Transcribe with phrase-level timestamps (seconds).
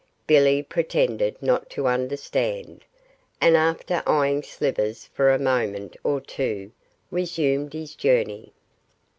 [0.25, 2.85] Billy pretended not to understand,
[3.39, 6.71] and after eyeing Slivers for a moment or two
[7.11, 8.51] resumed his journey.